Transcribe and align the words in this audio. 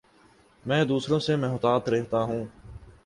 میں 0.65 0.83
دوسروں 0.85 1.19
سے 1.19 1.35
محتاط 1.35 1.89
رہتا 1.89 2.21
ہوں 2.23 2.45